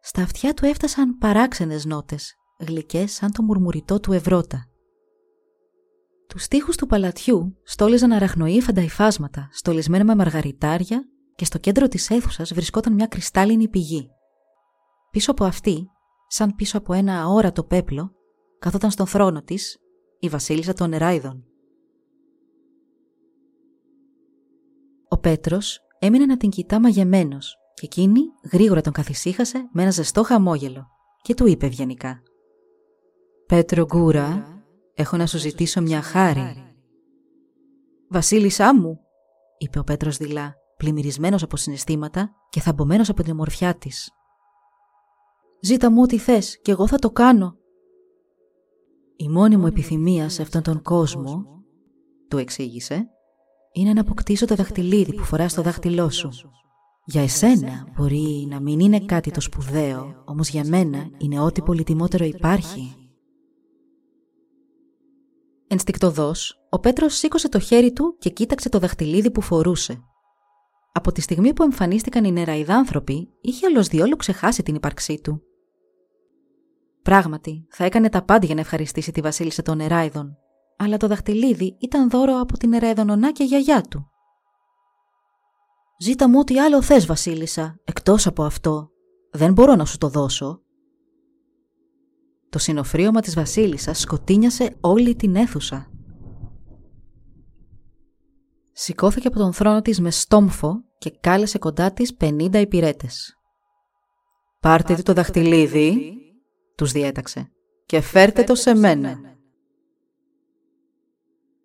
στα 0.02 0.22
αυτιά 0.22 0.54
του 0.54 0.66
έφτασαν 0.66 1.18
παράξενες 1.18 1.86
νότες, 1.86 2.36
γλυκές 2.60 3.12
σαν 3.12 3.32
το 3.32 3.44
μουρμουριτό 3.44 4.00
του 4.00 4.14
ευρώτα. 4.14 4.68
Τους 6.28 6.48
τοίχους 6.48 6.76
του 6.76 6.86
παλατιού 6.86 7.58
στόλιζαν 7.64 8.12
αραχνοήφαντα 8.12 8.82
υφάσματα, 8.82 9.50
στολισμένα 9.52 10.04
με 10.04 10.16
μαργαριτάρια 10.16 11.04
και 11.36 11.46
στο 11.46 11.58
κέντρο 11.58 11.88
της 11.88 12.10
αίθουσας 12.10 12.54
βρισκόταν 12.54 12.94
μια 12.94 13.08
κρυστάλλινη 13.08 13.68
πηγή. 13.68 14.10
Πίσω 15.12 15.32
από 15.32 15.44
αυτή, 15.44 15.90
σαν 16.28 16.56
πίσω 16.56 16.78
από 16.78 16.94
ένα 16.94 17.22
αόρατο 17.22 17.64
πέπλο, 17.64 18.12
καθόταν 18.60 18.92
στον 18.92 19.06
θρόνο 19.06 19.42
της 19.42 19.78
η 20.20 20.30
βασίλισσα 20.30 20.74
των 20.74 20.90
Νεράιδων. 20.90 21.44
Ο 25.10 25.18
Πέτρος 25.18 25.80
έμεινε 26.00 26.26
να 26.26 26.38
την 26.38 26.50
κοιτά 26.50 26.80
μαγεμένος 26.80 27.56
και 27.74 27.86
εκείνη 27.86 28.22
γρήγορα 28.52 28.82
τον 28.82 28.94
καθησύχασε 28.94 29.70
με 29.72 29.82
ένα 29.82 29.92
ζεστό 29.92 30.24
χαμόγελο 30.24 30.88
και 31.22 31.34
του 31.34 31.48
είπε 31.48 31.66
ευγενικά 31.66 32.24
«Πέτρο 33.46 33.86
Γκούρα, 33.86 34.58
έχω 34.94 35.18
να 35.18 35.26
σου 35.26 35.38
ζητήσω 35.38 35.82
μια 35.82 36.02
χάρη». 36.02 36.74
«Βασίλισσά 38.10 38.76
μου», 38.76 39.00
είπε 39.58 39.80
ο 39.80 39.84
Πέτρος 39.84 40.18
δειλά, 40.18 40.54
πλημμυρισμένος 40.78 41.44
από 41.44 41.58
συναισθήματα 41.58 42.32
και 42.50 42.60
θαμπομένος 42.60 43.10
από 43.10 43.24
την 43.24 43.32
ομορφιά 43.32 43.76
της. 43.76 44.10
«Ζήτα 45.62 45.92
μου 45.92 46.02
ό,τι 46.02 46.18
θες 46.18 46.60
και 46.62 46.72
εγώ 46.72 46.88
θα 46.88 46.98
το 46.98 47.10
κάνω». 47.10 47.58
«Η 49.16 49.30
μόνη 49.30 49.58
μου 49.58 49.68
επιθυμία 49.68 50.30
σε 50.30 50.42
αυτόν 50.42 50.62
τον 50.62 50.82
κόσμο», 50.82 51.46
του 52.28 52.38
εξήγησε, 52.38 53.10
«είναι 53.72 53.94
να 53.94 54.02
αποκτήσω 54.02 54.46
το 54.46 54.56
δαχτυλίδι 54.56 55.16
που 55.16 55.24
φοράς 55.24 55.52
στο 55.52 55.62
δάχτυλό 55.62 56.10
σου». 56.10 56.30
Για 57.06 57.22
εσένα 57.22 57.88
μπορεί 57.96 58.48
να 58.50 58.60
μην 58.60 58.80
είναι 58.80 59.00
κάτι 59.00 59.32
το 59.32 59.42
σπουδαίο, 59.42 60.24
όμως 60.26 60.50
για 60.50 60.66
μένα 60.66 61.10
είναι 61.18 61.40
ό,τι 61.40 61.62
πολυτιμότερο 61.62 62.26
υπάρχει. 62.26 62.94
Ενστικτοδός, 65.68 66.68
ο 66.70 66.80
Πέτρος 66.80 67.16
σήκωσε 67.16 67.50
το 67.50 67.60
χέρι 67.60 67.94
του 67.94 68.16
και 68.20 68.30
κοίταξε 68.30 68.70
το 68.70 68.80
δαχτυλίδι 68.80 69.32
που 69.32 69.42
φορούσε. 69.42 70.04
Από 70.92 71.12
τη 71.12 71.22
στιγμή 71.22 71.54
που 71.54 71.64
εμφανίστηκαν 71.64 72.24
οι 72.24 72.32
νεραϊδάνθρωποι, 72.32 73.30
είχε 73.42 73.66
όλος 73.66 73.88
διόλου 73.88 74.16
ξεχάσει 74.16 74.64
την 74.64 74.76
ύπαρξή 74.76 75.22
του. 75.22 75.42
Πράγματι, 77.10 77.68
θα 77.70 77.84
έκανε 77.84 78.10
τα 78.10 78.22
πάντα 78.22 78.46
για 78.46 78.56
να 78.56 78.62
ευχαριστήσει 78.62 79.12
τη 79.12 79.22
βασίλισσα 79.22 79.62
των 79.62 79.78
νεράιδων, 79.78 80.38
αλλά 80.78 80.98
το 80.98 81.08
δαχτυλίδι 81.08 81.76
ήταν 81.80 82.10
δώρο 82.10 82.40
από 82.40 82.58
την 82.58 82.70
νεραιδονονά 82.70 83.32
και 83.32 83.44
γιαγιά 83.44 83.82
του. 83.82 84.10
«Ζήτα 86.00 86.30
μου 86.30 86.40
ό,τι 86.40 86.60
άλλο 86.60 86.82
θες, 86.82 87.06
Βασίλισσα, 87.06 87.80
εκτός 87.84 88.28
από 88.28 88.44
αυτό. 88.44 88.90
Δεν 89.32 89.54
μπορώ 89.54 89.76
να 89.76 89.86
σου 89.86 89.98
το 89.98 90.10
δώσω». 90.10 90.62
Το 92.50 92.60
συνοφρίωμα 92.60 93.22
της 93.22 93.36
Βασίλισσας 93.36 94.00
σκοτίνιασε 94.00 94.76
όλη 94.80 95.16
την 95.16 95.36
αίθουσα. 95.36 95.92
σηκώθηκε 98.72 99.28
από 99.28 99.38
τον 99.38 99.54
θρόνο 99.54 99.82
της 99.82 100.00
με 100.00 100.12
στόμφο 100.12 100.84
και 100.98 101.12
κάλεσε 101.20 101.58
κοντά 101.58 101.92
της 101.92 102.16
50 102.20 102.54
υπηρέτες. 102.54 103.38
«Πάρτε 104.60 104.96
του 104.96 105.04
το 105.04 105.14
δαχτυλίδι», 105.14 106.14
τους 106.80 106.92
διέταξε, 106.92 107.52
«και 107.86 108.02
φέρτε 108.02 108.44
το 108.44 108.56
σε 108.56 108.76
μένα». 108.76 109.20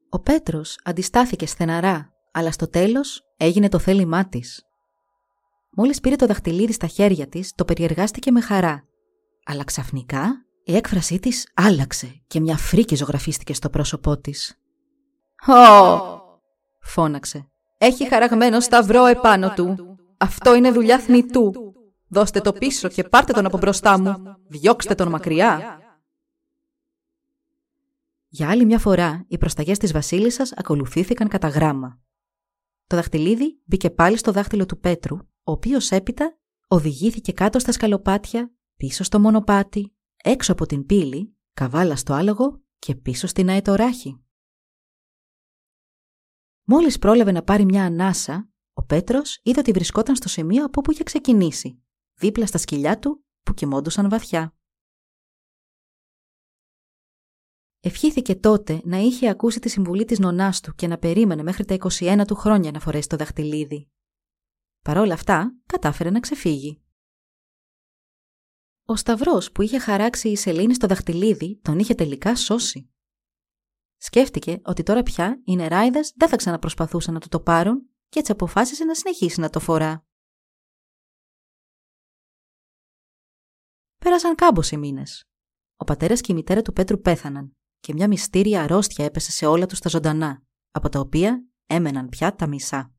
Ο 0.09 0.21
Πέτρος 0.21 0.79
αντιστάθηκε 0.85 1.47
στεναρά, 1.47 2.13
αλλά 2.33 2.51
στο 2.51 2.69
τέλος 2.69 3.23
έγινε 3.37 3.69
το 3.69 3.79
θέλημά 3.79 4.29
της. 4.29 4.63
Μόλις 5.77 6.01
πήρε 6.01 6.17
το 6.17 6.27
δαχτυλίδι 6.27 6.73
στα 6.73 6.87
χέρια 6.87 7.27
της, 7.27 7.53
το 7.55 7.65
περιεργάστηκε 7.65 8.31
με 8.31 8.41
χαρά. 8.41 8.85
Αλλά 9.45 9.65
ξαφνικά 9.65 10.47
η 10.65 10.77
έκφρασή 10.77 11.19
της 11.19 11.49
άλλαξε 11.55 12.23
και 12.27 12.41
μια 12.41 12.57
φρίκη 12.57 12.95
ζωγραφίστηκε 12.95 13.55
στο 13.55 13.71
πρόσωπό 13.71 14.19
της. 14.19 14.59
«Ω!» 15.47 15.53
φώναξε. 16.81 17.49
«Έχει 17.79 18.09
χαραγμένο 18.09 18.61
σταυρό 18.61 19.07
επάνω 19.07 19.53
του. 19.53 19.97
Αυτό 20.19 20.55
είναι 20.55 20.71
δουλειά 20.71 20.99
θνητού. 20.99 21.53
Δώστε 22.15 22.41
το 22.41 22.53
πίσω 22.53 22.89
και 22.89 23.05
πάρτε 23.05 23.33
τον 23.33 23.47
από 23.47 23.59
μπροστά 23.59 24.01
μου. 24.01 24.37
Διώξτε 24.49 24.95
τον 24.95 25.09
μακριά». 25.09 25.79
Για 28.29 28.51
άλλη 28.51 28.65
μια 28.65 28.79
φορά, 28.79 29.25
οι 29.29 29.39
προσταγές 29.39 29.79
της 29.79 29.93
βασίλισσας 29.93 30.53
ακολουθήθηκαν 30.53 31.29
κατά 31.29 31.49
γράμμα. 31.49 32.01
Το 32.87 32.97
δαχτυλίδι 32.97 33.61
μπήκε 33.65 33.91
πάλι 33.91 34.17
στο 34.17 34.33
δάχτυλο 34.33 34.67
του 34.67 34.79
Πέτρου, 34.79 35.17
ο 35.17 35.53
οποίος 35.53 35.91
έπειτα 35.91 36.39
οδηγήθηκε 36.69 37.33
κάτω 37.33 37.59
στα 37.59 37.73
σκαλοπάτια, 37.73 38.53
πίσω 38.77 39.05
στο 39.05 39.21
μονοπάτι, 39.21 39.95
έξω 40.17 40.53
από 40.53 40.67
την 40.67 40.87
πύλη, 40.87 41.37
καβάλα 41.55 41.97
στο 41.97 42.13
άλογο 42.13 42.63
και 42.79 42.95
πίσω 42.95 43.27
στην 43.27 43.49
αετοράχη. 43.49 44.21
Μόλις 46.65 46.99
πρόλαβε 46.99 47.33
να 47.33 47.43
πάρει 47.43 47.65
μια 47.65 47.85
ανάσα, 47.85 48.49
ο 48.73 48.83
Πέτρος 48.83 49.41
είδε 49.43 49.61
ότι 49.61 49.73
βρισκόταν 49.73 50.17
στο 50.17 50.29
σημείο 50.29 50.65
από 50.65 50.81
όπου 50.81 50.91
είχε 50.91 51.03
ξεκινήσει, 51.03 51.79
δίπλα 52.15 52.47
στα 52.47 52.59
σκυλιά 52.59 52.99
του 52.99 53.25
που 53.43 53.55
κοιμόντουσαν 53.55 54.09
βαθιά. 54.09 54.55
Ευχήθηκε 57.81 58.37
τότε 58.37 58.81
να 58.85 58.97
είχε 58.97 59.29
ακούσει 59.29 59.61
τη 59.61 59.69
συμβουλή 59.69 60.05
της 60.05 60.19
νονάς 60.19 60.61
του 60.61 60.75
και 60.75 60.87
να 60.87 60.99
περίμενε 60.99 61.43
μέχρι 61.43 61.65
τα 61.65 61.77
21 61.91 62.23
του 62.27 62.35
χρόνια 62.35 62.71
να 62.71 62.81
φορέσει 62.81 63.09
το 63.09 63.17
δαχτυλίδι. 63.17 63.89
Παρόλα 64.83 65.15
αυτά, 65.15 65.57
κατάφερε 65.67 66.11
να 66.11 66.21
ξεφύγει. 66.21 66.83
Ο 68.87 68.97
σταυρός 68.97 69.53
που 69.53 69.63
είχε 69.63 69.79
χαράξει 69.79 70.29
η 70.29 70.37
Σελήνη 70.37 70.75
στο 70.75 70.87
δαχτυλίδι 70.87 71.61
τον 71.63 71.79
είχε 71.79 71.95
τελικά 71.95 72.37
σώσει. 72.37 72.91
Σκέφτηκε 73.97 74.61
ότι 74.65 74.83
τώρα 74.83 75.03
πια 75.03 75.41
οι 75.45 75.57
νεράιδες 75.57 76.13
δεν 76.17 76.29
θα 76.29 76.37
ξαναπροσπαθούσαν 76.37 77.15
να 77.15 77.21
του 77.21 77.29
το 77.29 77.41
πάρουν 77.41 77.89
και 78.09 78.19
έτσι 78.19 78.33
αποφάσισε 78.33 78.85
να 78.85 78.95
συνεχίσει 78.95 79.41
να 79.41 79.51
το 79.51 79.61
φορά. 79.61 80.04
Πέρασαν 84.05 84.35
κάμποσοι 84.35 84.77
μήνες. 84.77 85.25
Ο 85.77 85.85
πατέρας 85.85 86.21
και 86.21 86.33
η 86.33 86.35
μητέρα 86.35 86.63
του 86.63 86.73
Πέτρου 86.73 87.01
πέθαναν 87.01 87.57
και 87.81 87.93
μια 87.93 88.09
μυστήρια 88.09 88.63
αρρώστια 88.63 89.05
έπεσε 89.05 89.31
σε 89.31 89.47
όλα 89.47 89.67
τους 89.67 89.79
τα 89.79 89.89
ζωντανά, 89.89 90.43
από 90.71 90.89
τα 90.89 91.01
οποία 91.01 91.45
έμεναν 91.67 92.09
πια 92.09 92.35
τα 92.35 92.47
μισά. 92.47 92.95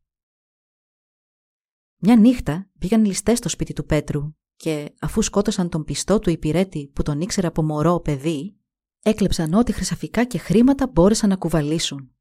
Μια 2.01 2.15
νύχτα 2.15 2.69
πήγαν 2.79 3.05
ληστές 3.05 3.37
στο 3.37 3.49
σπίτι 3.49 3.73
του 3.73 3.85
Πέτρου 3.85 4.35
και 4.55 4.93
αφού 4.99 5.21
σκότωσαν 5.21 5.69
τον 5.69 5.83
πιστό 5.83 6.19
του 6.19 6.29
υπηρέτη 6.29 6.87
που 6.87 7.03
τον 7.03 7.21
ήξερε 7.21 7.47
από 7.47 7.63
μωρό 7.63 7.99
παιδί, 7.99 8.59
έκλεψαν 9.01 9.53
ό,τι 9.53 9.71
χρυσαφικά 9.71 10.25
και 10.25 10.37
χρήματα 10.37 10.87
μπόρεσαν 10.87 11.29
να 11.29 11.35
κουβαλήσουν. 11.37 12.15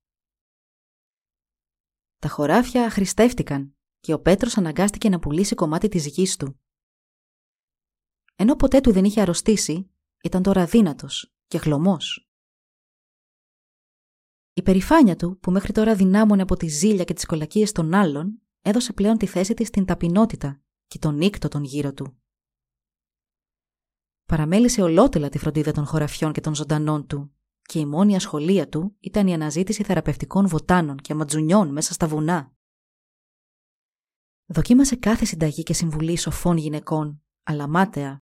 Τα 2.18 2.28
χωράφια 2.28 2.90
χρηστεύτηκαν 2.90 3.76
και 4.00 4.12
ο 4.12 4.20
Πέτρος 4.20 4.56
αναγκάστηκε 4.56 5.08
να 5.08 5.18
πουλήσει 5.18 5.54
κομμάτι 5.54 5.88
της 5.88 6.06
γης 6.06 6.36
του. 6.36 6.58
Ενώ 8.36 8.56
ποτέ 8.56 8.80
του 8.80 8.92
δεν 8.92 9.04
είχε 9.04 9.20
αρρωστήσει, 9.20 9.90
ήταν 10.22 10.42
τώρα 10.42 10.66
δύνατος 10.66 11.34
και 11.46 11.58
χλωμός. 11.58 12.28
Η 14.52 14.62
περηφάνεια 14.62 15.16
του, 15.16 15.38
που 15.38 15.50
μέχρι 15.50 15.72
τώρα 15.72 15.94
δυνάμωνε 15.94 16.42
από 16.42 16.56
τη 16.56 16.66
ζήλια 16.66 17.04
και 17.04 17.14
τις 17.14 17.26
κολακίες 17.26 17.72
των 17.72 17.94
άλλων, 17.94 18.42
έδωσε 18.62 18.92
πλέον 18.92 19.18
τη 19.18 19.26
θέση 19.26 19.54
της 19.54 19.68
στην 19.68 19.84
ταπεινότητα 19.84 20.62
και 20.86 20.98
τον 20.98 21.14
νύκτο 21.14 21.48
των 21.48 21.64
γύρω 21.64 21.92
του. 21.92 22.18
Παραμέλησε 24.24 24.82
ολότελα 24.82 25.28
τη 25.28 25.38
φροντίδα 25.38 25.72
των 25.72 25.86
χωραφιών 25.86 26.32
και 26.32 26.40
των 26.40 26.54
ζωντανών 26.54 27.06
του 27.06 27.34
και 27.62 27.78
η 27.78 27.86
μόνη 27.86 28.14
ασχολία 28.14 28.68
του 28.68 28.96
ήταν 29.00 29.26
η 29.26 29.34
αναζήτηση 29.34 29.82
θεραπευτικών 29.82 30.48
βοτάνων 30.48 30.96
και 30.96 31.14
ματζουνιών 31.14 31.72
μέσα 31.72 31.92
στα 31.92 32.08
βουνά. 32.08 32.52
Δοκίμασε 34.46 34.96
κάθε 34.96 35.24
συνταγή 35.24 35.62
και 35.62 35.74
συμβουλή 35.74 36.16
σοφών 36.16 36.56
γυναικών, 36.56 37.22
αλλά 37.42 37.66
μάταια. 37.68 38.23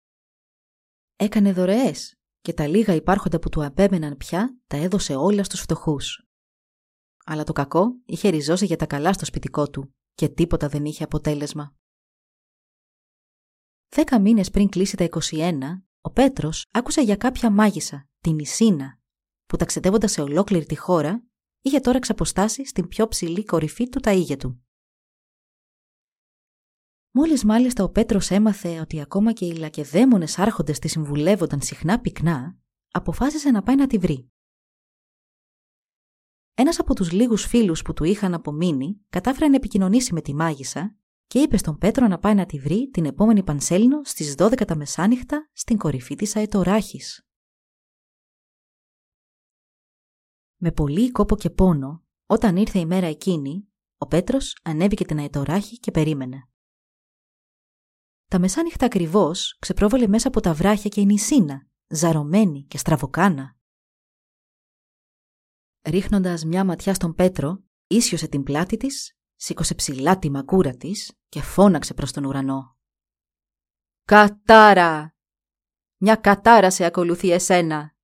Έκανε 1.16 1.52
δωρεές 1.52 2.14
και 2.40 2.52
τα 2.52 2.66
λίγα 2.66 2.94
υπάρχοντα 2.94 3.38
που 3.38 3.48
του 3.48 3.64
απέμεναν 3.64 4.16
πια 4.16 4.58
τα 4.66 4.76
έδωσε 4.76 5.14
όλα 5.14 5.44
στους 5.44 5.60
φτωχούς. 5.60 6.26
Αλλά 7.24 7.44
το 7.44 7.52
κακό 7.52 7.86
είχε 8.04 8.28
ριζώσει 8.28 8.66
για 8.66 8.76
τα 8.76 8.86
καλά 8.86 9.12
στο 9.12 9.24
σπιτικό 9.24 9.70
του 9.70 9.94
και 10.14 10.28
τίποτα 10.28 10.68
δεν 10.68 10.84
είχε 10.84 11.04
αποτέλεσμα. 11.04 11.74
Δέκα 13.88 14.20
μήνες 14.20 14.50
πριν 14.50 14.68
κλείσει 14.68 14.96
τα 14.96 15.08
21, 15.30 15.52
ο 16.00 16.10
Πέτρος 16.10 16.66
άκουσε 16.70 17.00
για 17.00 17.16
κάποια 17.16 17.50
μάγισσα, 17.50 18.08
την 18.20 18.38
Ισίνα, 18.38 18.98
που 19.46 19.56
ταξιδεύοντας 19.56 20.12
σε 20.12 20.22
ολόκληρη 20.22 20.66
τη 20.66 20.76
χώρα, 20.76 21.24
είχε 21.60 21.80
τώρα 21.80 21.96
εξαποστάσει 21.96 22.66
στην 22.66 22.88
πιο 22.88 23.08
ψηλή 23.08 23.44
κορυφή 23.44 23.88
του 23.88 24.00
ταΐγε 24.02 24.36
του. 24.38 24.63
Μόλις 27.16 27.44
μάλιστα 27.44 27.84
ο 27.84 27.90
Πέτρος 27.90 28.30
έμαθε 28.30 28.80
ότι 28.80 29.00
ακόμα 29.00 29.32
και 29.32 29.46
οι 29.46 29.52
λακεδαίμονες 29.56 30.38
άρχοντες 30.38 30.78
τη 30.78 30.88
συμβουλεύονταν 30.88 31.60
συχνά 31.60 32.00
πυκνά, 32.00 32.58
αποφάσισε 32.90 33.50
να 33.50 33.62
πάει 33.62 33.76
να 33.76 33.86
τη 33.86 33.98
βρει. 33.98 34.30
Ένας 36.54 36.78
από 36.78 36.94
τους 36.94 37.12
λίγους 37.12 37.44
φίλους 37.46 37.82
που 37.82 37.92
του 37.92 38.04
είχαν 38.04 38.34
απομείνει 38.34 39.00
κατάφερε 39.08 39.48
να 39.48 39.56
επικοινωνήσει 39.56 40.12
με 40.12 40.20
τη 40.20 40.34
μάγισσα 40.34 40.96
και 41.26 41.38
είπε 41.38 41.56
στον 41.56 41.78
Πέτρο 41.78 42.06
να 42.06 42.18
πάει 42.18 42.34
να 42.34 42.46
τη 42.46 42.58
βρει 42.58 42.90
την 42.90 43.04
επόμενη 43.04 43.42
Πανσέλινο 43.42 44.04
στις 44.04 44.34
12 44.38 44.66
τα 44.66 44.76
μεσάνυχτα 44.76 45.50
στην 45.52 45.78
κορυφή 45.78 46.14
της 46.14 46.36
Αετοράχης. 46.36 47.28
Με 50.56 50.72
πολύ 50.72 51.10
κόπο 51.10 51.36
και 51.36 51.50
πόνο, 51.50 52.04
όταν 52.26 52.56
ήρθε 52.56 52.78
η 52.78 52.86
μέρα 52.86 53.06
εκείνη, 53.06 53.68
ο 53.96 54.06
Πέτρος 54.06 54.58
ανέβηκε 54.62 55.04
την 55.04 55.18
Αετοράχη 55.18 55.78
και 55.78 55.90
περίμενε. 55.90 56.48
Τα 58.28 58.38
μεσάνυχτα 58.38 58.86
ακριβώς 58.86 59.56
ξεπρόβαλε 59.58 60.06
μέσα 60.06 60.28
από 60.28 60.40
τα 60.40 60.54
βράχια 60.54 60.90
και 60.90 61.00
η 61.00 61.04
νησίνα, 61.04 61.66
ζαρωμένη 61.86 62.64
και 62.64 62.78
στραβοκάνα. 62.78 63.56
Ρίχνοντας 65.82 66.44
μια 66.44 66.64
ματιά 66.64 66.94
στον 66.94 67.14
Πέτρο, 67.14 67.62
ίσιοσε 67.86 68.28
την 68.28 68.42
πλάτη 68.42 68.76
της, 68.76 69.18
σήκωσε 69.34 69.74
ψηλά 69.74 70.18
τη 70.18 70.30
μακούρα 70.30 70.76
της 70.76 71.18
και 71.28 71.42
φώναξε 71.42 71.94
προς 71.94 72.12
τον 72.12 72.24
ουρανό. 72.24 72.76
«Κατάρα! 74.04 75.14
Μια 75.96 76.16
κατάρα 76.16 76.70
σε 76.70 76.84
ακολουθεί 76.84 77.30
εσένα!» 77.30 77.94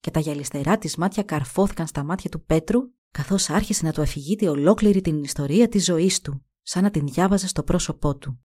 Και 0.00 0.10
τα 0.10 0.20
γυαλιστερά 0.20 0.78
της 0.78 0.96
μάτια 0.96 1.22
καρφώθηκαν 1.22 1.86
στα 1.86 2.04
μάτια 2.04 2.30
του 2.30 2.44
Πέτρου 2.44 2.80
καθώς 3.10 3.50
άρχισε 3.50 3.86
να 3.86 3.92
του 3.92 4.02
αφηγείται 4.02 4.48
ολόκληρη 4.48 5.00
την 5.00 5.22
ιστορία 5.22 5.68
της 5.68 5.84
ζωής 5.84 6.20
του, 6.20 6.46
σαν 6.62 6.82
να 6.82 6.90
την 6.90 7.06
διάβαζε 7.06 7.46
στο 7.48 7.62
πρόσωπό 7.62 8.16
του. 8.16 8.45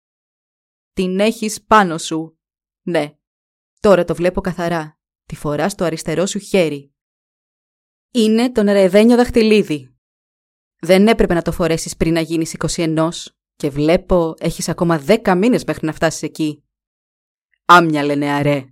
Την 0.93 1.21
έχεις 1.21 1.63
πάνω 1.65 1.99
σου. 1.99 2.39
Ναι. 2.83 3.17
Τώρα 3.81 4.05
το 4.05 4.15
βλέπω 4.15 4.41
καθαρά. 4.41 4.99
Τη 5.25 5.37
φοράς 5.37 5.73
στο 5.73 5.85
αριστερό 5.85 6.27
σου 6.27 6.39
χέρι. 6.39 6.95
Είναι 8.11 8.53
το 8.53 8.63
νερεδένιο 8.63 9.17
δαχτυλίδι. 9.17 9.97
Δεν 10.79 11.09
έπρεπε 11.09 11.35
να 11.35 11.43
το 11.43 11.53
φορέσεις 11.53 11.97
πριν 11.97 12.13
να 12.13 12.21
γίνεις 12.21 12.57
21 12.59 13.11
και 13.55 13.71
βλέπω 13.71 14.35
έχεις 14.39 14.69
ακόμα 14.69 15.05
10 15.07 15.35
μήνες 15.37 15.65
μέχρι 15.65 15.87
να 15.87 15.93
φτάσεις 15.93 16.23
εκεί. 16.23 16.65
Άμυαλε 17.65 18.15
νεαρέ. 18.15 18.65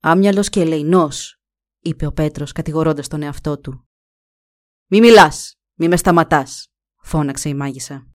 Άμυαλος 0.00 0.48
και 0.48 0.60
ελεηνός, 0.60 1.40
είπε 1.78 2.06
ο 2.06 2.12
Πέτρος 2.12 2.52
κατηγορώντας 2.52 3.08
τον 3.08 3.22
εαυτό 3.22 3.60
του. 3.60 3.88
Μη 4.86 5.00
μιλάς, 5.00 5.56
μη 5.74 5.88
με 5.88 5.96
σταματάς, 5.96 6.72
φώναξε 6.96 7.48
η 7.48 7.54
μάγισσα. 7.54 8.11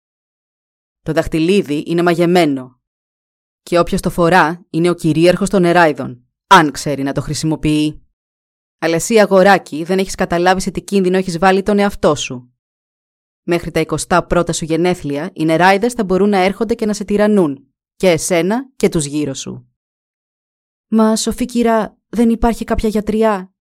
Το 1.02 1.12
δαχτυλίδι 1.12 1.82
είναι 1.86 2.02
μαγεμένο. 2.02 2.80
Και 3.62 3.78
όποιος 3.78 4.00
το 4.00 4.10
φορά 4.10 4.66
είναι 4.70 4.90
ο 4.90 4.94
κυρίαρχος 4.94 5.50
των 5.50 5.62
νεράιδων, 5.62 6.26
αν 6.46 6.70
ξέρει 6.70 7.02
να 7.02 7.12
το 7.12 7.20
χρησιμοποιεί. 7.20 8.06
Αλλά 8.78 8.94
εσύ 8.94 9.18
αγοράκι 9.20 9.84
δεν 9.84 9.98
έχεις 9.98 10.14
καταλάβει 10.14 10.60
σε 10.60 10.70
τι 10.70 10.82
κίνδυνο 10.82 11.16
έχεις 11.16 11.38
βάλει 11.38 11.62
τον 11.62 11.78
εαυτό 11.78 12.14
σου. 12.14 12.52
Μέχρι 13.42 13.70
τα 13.70 13.84
21 14.08 14.24
πρώτα 14.28 14.52
σου 14.52 14.64
γενέθλια, 14.64 15.30
οι 15.34 15.44
νεράιδες 15.44 15.92
θα 15.92 16.04
μπορούν 16.04 16.28
να 16.28 16.38
έρχονται 16.38 16.74
και 16.74 16.86
να 16.86 16.94
σε 16.94 17.04
τυραννούν. 17.04 17.66
Και 17.96 18.10
εσένα 18.10 18.70
και 18.76 18.88
τους 18.88 19.04
γύρω 19.04 19.34
σου. 19.34 19.66
Μα, 20.88 21.16
σοφή 21.16 21.44
κυρά, 21.44 21.98
δεν 22.08 22.30
υπάρχει 22.30 22.64
κάποια 22.64 22.88
γιατριά; 22.88 23.54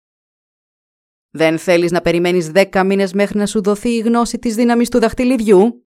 Δεν 1.30 1.58
θέλεις 1.58 1.90
να 1.90 2.00
περιμένεις 2.00 2.50
δέκα 2.50 2.84
μήνες 2.84 3.12
μέχρι 3.12 3.38
να 3.38 3.46
σου 3.46 3.62
δοθεί 3.62 3.88
η 3.88 3.98
γνώση 3.98 4.38
της 4.38 4.54
δύναμης 4.54 4.88
του 4.88 4.98
δαχτυλιδιού; 4.98 5.87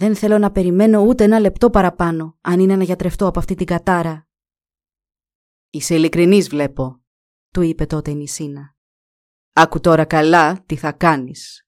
Δεν 0.00 0.16
θέλω 0.16 0.38
να 0.38 0.50
περιμένω 0.50 1.00
ούτε 1.00 1.24
ένα 1.24 1.38
λεπτό 1.38 1.70
παραπάνω, 1.70 2.36
αν 2.40 2.60
είναι 2.60 2.76
να 2.76 2.84
γιατρευτώ 2.84 3.26
από 3.26 3.38
αυτή 3.38 3.54
την 3.54 3.66
κατάρα. 3.66 4.28
Είσαι 5.70 5.94
ειλικρινής 5.94 6.48
βλέπω, 6.48 7.00
του 7.50 7.62
είπε 7.62 7.86
τότε 7.86 8.10
η 8.10 8.14
Νησίνα. 8.14 8.74
Άκου 9.52 9.80
τώρα 9.80 10.04
καλά 10.04 10.62
τι 10.66 10.76
θα 10.76 10.92
κάνεις. 10.92 11.66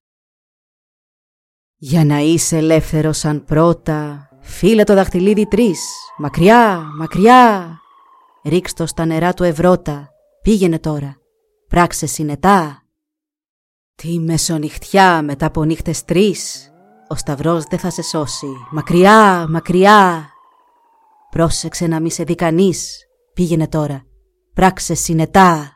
Για 1.76 2.04
να 2.04 2.18
είσαι 2.18 2.56
ελεύθερος 2.56 3.18
σαν 3.18 3.44
πρώτα, 3.44 4.28
φίλε 4.40 4.84
το 4.84 4.94
δαχτυλίδι 4.94 5.48
τρεις, 5.48 5.80
μακριά, 6.18 6.80
μακριά. 6.98 7.76
Ρίξ 8.44 8.72
στα 8.84 9.04
νερά 9.04 9.34
του 9.34 9.42
ευρώτα, 9.42 10.10
πήγαινε 10.42 10.78
τώρα, 10.78 11.16
πράξε 11.68 12.06
συνετά. 12.06 12.86
Τι 13.94 14.18
μεσονυχτιά 14.18 15.22
μετά 15.22 15.46
από 15.46 15.64
νύχτες 15.64 16.04
τρεις, 16.04 16.71
ο 17.12 17.16
Σταυρός 17.16 17.64
δεν 17.64 17.78
θα 17.78 17.90
σε 17.90 18.02
σώσει, 18.02 18.46
μακριά, 18.70 19.46
μακριά. 19.48 20.30
Πρόσεξε 21.30 21.86
να 21.86 22.00
μη 22.00 22.10
σε 22.10 22.24
δει 22.24 22.34
κανείς, 22.34 23.06
πήγαινε 23.34 23.68
τώρα, 23.68 24.04
πράξε 24.54 24.94
συνετά. 24.94 25.74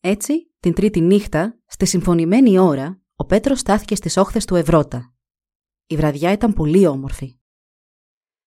Έτσι, 0.00 0.52
την 0.60 0.74
τρίτη 0.74 1.00
νύχτα, 1.00 1.58
στη 1.66 1.86
συμφωνημένη 1.86 2.58
ώρα, 2.58 3.00
ο 3.14 3.24
Πέτρος 3.24 3.58
στάθηκε 3.58 3.94
στις 3.94 4.16
όχθες 4.16 4.44
του 4.44 4.54
Ευρώτα. 4.54 5.14
Η 5.86 5.96
βραδιά 5.96 6.32
ήταν 6.32 6.52
πολύ 6.52 6.86
όμορφη. 6.86 7.38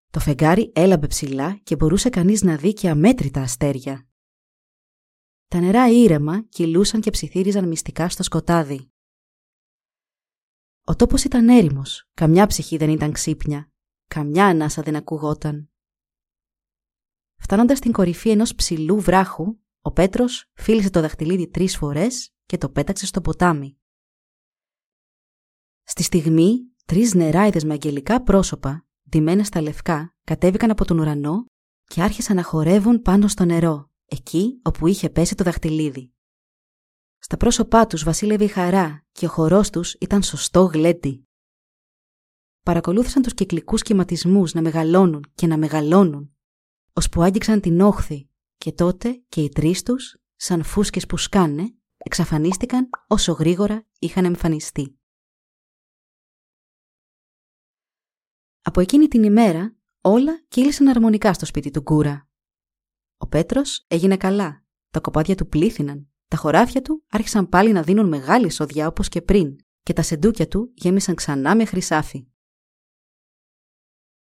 Το 0.10 0.20
φεγγάρι 0.20 0.72
έλαμπε 0.76 1.08
ψηλά 1.08 1.60
και 1.64 1.76
μπορούσε 1.76 2.10
κανείς 2.10 2.42
να 2.42 2.56
δει 2.56 2.74
και 2.74 2.90
αμέτρητα 2.90 3.42
αστέρια. 3.42 4.08
Τα 5.48 5.60
νερά 5.60 5.90
ήρεμα 5.90 6.46
κυλούσαν 6.50 7.02
και 7.02 7.10
ψιθύριζαν 7.10 7.68
μυστικά 7.68 8.10
στο 8.10 8.24
σκοτάδι. 8.24 8.93
Ο 10.86 10.96
τόπος 10.96 11.24
ήταν 11.24 11.50
έρημος, 11.50 12.10
καμιά 12.14 12.48
ψυχή 12.48 12.78
δεν 12.78 12.90
ήταν 12.90 13.12
ξύπνια, 13.12 13.72
καμιά 14.08 14.46
ανάσα 14.46 14.82
δεν 14.82 14.96
ακουγόταν. 14.96 15.70
Φτάνοντας 17.36 17.78
στην 17.78 17.92
κορυφή 17.92 18.30
ενός 18.30 18.56
ψηλού 18.56 19.00
βράχου, 19.00 19.58
ο 19.82 19.92
Πέτρος 19.92 20.52
φίλησε 20.54 20.90
το 20.90 21.02
δαχτυλίδι 21.02 21.50
τρεις 21.50 21.78
φορές 21.78 22.34
και 22.46 22.58
το 22.58 22.70
πέταξε 22.70 23.06
στο 23.06 23.22
ποτάμι. 23.22 23.78
Στη 25.84 26.04
στιγμή, 26.04 26.74
τρεις 26.86 27.14
νεράιδες 27.14 27.64
με 27.64 27.74
αγγελικά 27.74 28.24
πρόσωπα, 28.24 28.86
ντυμένα 29.10 29.44
στα 29.44 29.62
λευκά, 29.62 30.16
κατέβηκαν 30.24 30.70
από 30.70 30.86
τον 30.86 31.00
ουρανό 31.00 31.46
και 31.84 32.02
άρχισαν 32.02 32.36
να 32.36 32.44
χορεύουν 32.44 33.02
πάνω 33.02 33.28
στο 33.28 33.46
νερό, 33.46 33.92
εκεί 34.06 34.60
όπου 34.64 34.88
είχε 34.88 35.10
πέσει 35.10 35.36
το 35.36 35.44
δαχτυλίδι. 35.44 36.14
Στα 37.26 37.38
πρόσωπά 37.38 37.88
τους 37.88 38.04
βασίλευε 38.04 38.44
η 38.44 38.48
χαρά 38.48 39.06
και 39.12 39.26
ο 39.26 39.30
χορός 39.30 39.70
τους 39.70 39.94
ήταν 39.94 40.24
σωστό 40.24 40.64
γλέντι. 40.64 41.28
Παρακολούθησαν 42.64 43.22
τους 43.22 43.34
κυκλικούς 43.34 43.82
κυματισμούς 43.82 44.54
να 44.54 44.62
μεγαλώνουν 44.62 45.32
και 45.36 45.48
να 45.48 45.58
μεγαλώνουν, 45.58 46.36
ώσπου 46.94 47.22
άγγιξαν 47.24 47.62
την 47.62 47.82
όχθη 47.82 48.30
και 48.58 48.72
τότε 48.72 49.24
και 49.30 49.44
οι 49.44 49.50
τρεις 49.50 49.84
τους, 49.84 50.18
σαν 50.36 50.64
φούσκες 50.64 51.06
που 51.06 51.18
σκάνε, 51.18 51.76
εξαφανίστηκαν 51.98 52.90
όσο 53.08 53.32
γρήγορα 53.32 53.88
είχαν 54.00 54.26
εμφανιστεί. 54.26 55.00
Από 58.62 58.80
εκείνη 58.80 59.08
την 59.08 59.24
ημέρα 59.24 59.76
όλα 60.02 60.46
κύλησαν 60.48 60.88
αρμονικά 60.88 61.34
στο 61.34 61.46
σπίτι 61.46 61.72
του 61.72 61.84
Κούρα. 61.84 62.30
Ο 63.18 63.28
Πέτρος 63.28 63.86
έγινε 63.88 64.18
καλά, 64.18 64.64
τα 64.90 65.00
κοπάδια 65.00 65.36
του 65.36 65.48
πλήθυναν, 65.48 66.13
τα 66.34 66.40
χωράφια 66.40 66.82
του 66.82 67.04
άρχισαν 67.10 67.50
πάλι 67.50 67.72
να 67.72 67.82
δίνουν 67.82 68.08
μεγάλη 68.08 68.50
σοδιά 68.50 68.88
όπως 68.88 69.10
και 69.10 69.22
πριν 69.22 69.56
και 69.84 69.94
τα 69.94 70.02
σεντούκια 70.02 70.48
του 70.48 70.72
γέμισαν 70.76 71.16
ξανά 71.16 71.56
με 71.56 71.66
χρυσάφι. 71.66 72.28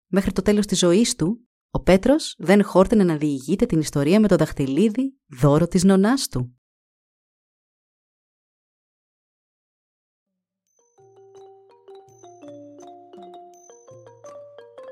Μέχρι 0.07 0.33
το 0.33 0.43
τέλος 0.43 0.67
της 0.67 0.79
ζωής 0.79 1.15
του, 1.15 1.49
ο 1.71 1.81
Πέτρος 1.83 2.35
δεν 2.39 2.65
χόρτενε 2.65 3.05
να 3.05 3.17
διηγείται 3.17 3.67
την 3.67 3.81
ιστορία 3.81 4.21
με 4.21 4.29
το 4.29 4.37
δαχτυλίδι 4.37 5.19
δώρο 5.41 5.67
της 5.67 5.85
νονάς 5.85 6.29
του. 6.29 6.61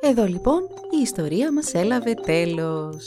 Εδώ 0.00 0.24
λοιπόν 0.24 0.62
η 0.98 1.00
ιστορία 1.02 1.52
μας 1.52 1.74
έλαβε 1.74 2.14
τέλος. 2.14 3.07